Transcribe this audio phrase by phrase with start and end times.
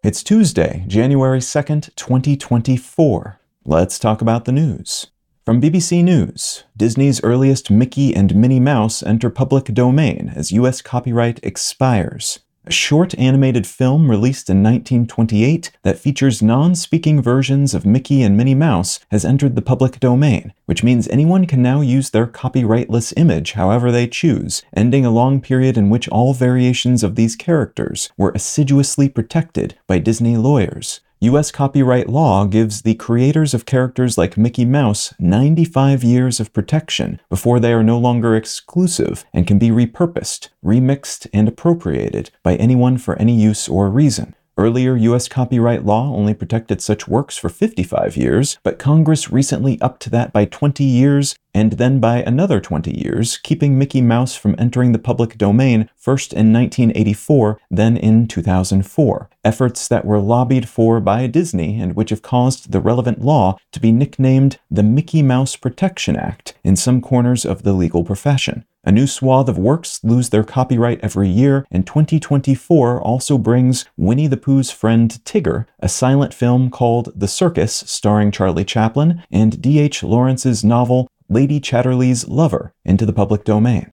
[0.00, 3.40] It's Tuesday, January 2nd, 2024.
[3.64, 5.08] Let's talk about the news.
[5.44, 10.82] From BBC News, Disney's earliest Mickey and Minnie Mouse enter public domain as U.S.
[10.82, 12.38] copyright expires
[12.68, 18.36] a short animated film released in 1928 that features non speaking versions of Mickey and
[18.36, 23.14] Minnie Mouse has entered the public domain, which means anyone can now use their copyrightless
[23.16, 28.10] image however they choose, ending a long period in which all variations of these characters
[28.18, 31.00] were assiduously protected by Disney lawyers.
[31.20, 31.50] U.S.
[31.50, 37.58] copyright law gives the creators of characters like Mickey Mouse 95 years of protection before
[37.58, 43.16] they are no longer exclusive and can be repurposed, remixed, and appropriated by anyone for
[43.16, 44.36] any use or reason.
[44.58, 45.28] Earlier, U.S.
[45.28, 50.46] copyright law only protected such works for 55 years, but Congress recently upped that by
[50.46, 55.38] 20 years and then by another 20 years, keeping Mickey Mouse from entering the public
[55.38, 59.30] domain first in 1984, then in 2004.
[59.44, 63.78] Efforts that were lobbied for by Disney and which have caused the relevant law to
[63.78, 68.64] be nicknamed the Mickey Mouse Protection Act in some corners of the legal profession.
[68.88, 74.28] A new swath of works lose their copyright every year, and 2024 also brings Winnie
[74.28, 80.02] the Pooh's Friend Tigger, a silent film called The Circus starring Charlie Chaplin, and D.H.
[80.02, 83.92] Lawrence's novel Lady Chatterley's Lover into the public domain.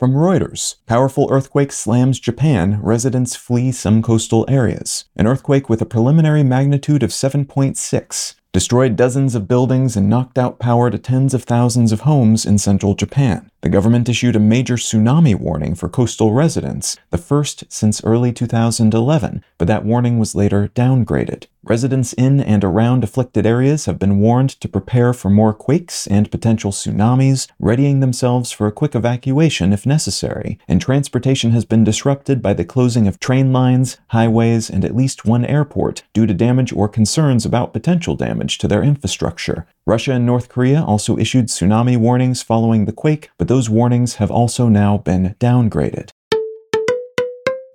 [0.00, 5.04] From Reuters, powerful earthquake slams Japan, residents flee some coastal areas.
[5.14, 10.58] An earthquake with a preliminary magnitude of 7.6 destroyed dozens of buildings and knocked out
[10.58, 13.50] power to tens of thousands of homes in central Japan.
[13.62, 19.42] The government issued a major tsunami warning for coastal residents, the first since early 2011,
[19.56, 21.46] but that warning was later downgraded.
[21.64, 26.28] Residents in and around afflicted areas have been warned to prepare for more quakes and
[26.28, 32.42] potential tsunamis, readying themselves for a quick evacuation if necessary, and transportation has been disrupted
[32.42, 36.72] by the closing of train lines, highways, and at least one airport due to damage
[36.72, 39.64] or concerns about potential damage to their infrastructure.
[39.86, 44.32] Russia and North Korea also issued tsunami warnings following the quake, but those warnings have
[44.32, 46.10] also now been downgraded.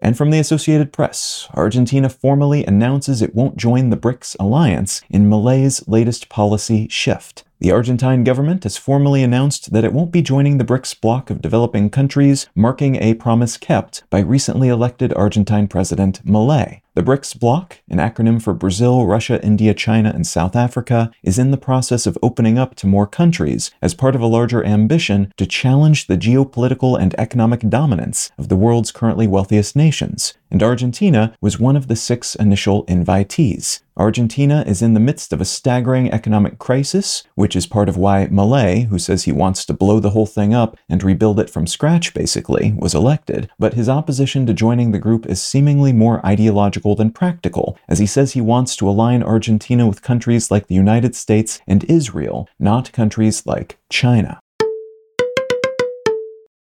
[0.01, 5.29] And from the Associated Press, Argentina formally announces it won't join the BRICS alliance in
[5.29, 7.43] Milei's latest policy shift.
[7.59, 11.41] The Argentine government has formally announced that it won't be joining the BRICS bloc of
[11.41, 16.81] developing countries, marking a promise kept by recently elected Argentine President Milei.
[16.97, 21.51] The BRICS bloc, an acronym for Brazil, Russia, India, China, and South Africa, is in
[21.51, 25.45] the process of opening up to more countries as part of a larger ambition to
[25.45, 30.33] challenge the geopolitical and economic dominance of the world's currently wealthiest nations.
[30.49, 33.81] And Argentina was one of the six initial invitees.
[33.97, 38.27] Argentina is in the midst of a staggering economic crisis, which is part of why
[38.27, 41.65] Milei, who says he wants to blow the whole thing up and rebuild it from
[41.65, 43.49] scratch basically, was elected.
[43.57, 48.05] But his opposition to joining the group is seemingly more ideological than practical, as he
[48.05, 52.91] says he wants to align Argentina with countries like the United States and Israel, not
[52.91, 54.39] countries like China.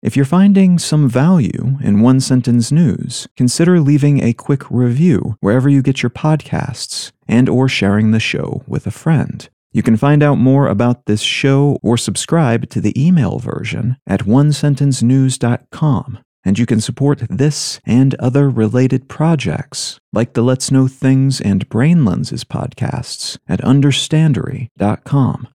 [0.01, 5.69] If you're finding some value in one sentence news, consider leaving a quick review wherever
[5.69, 9.49] you get your podcasts and or sharing the show with a friend.
[9.73, 14.21] You can find out more about this show or subscribe to the email version at
[14.21, 21.42] onesentencenews.com and you can support this and other related projects, like the Let's Know Things
[21.42, 25.48] and Brain Lenses podcasts at understandary.com.